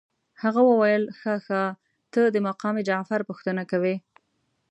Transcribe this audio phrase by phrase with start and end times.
[0.41, 1.61] هغه ویل ښه ښه
[2.13, 3.95] ته د مقام جعفر پوښتنه کوې.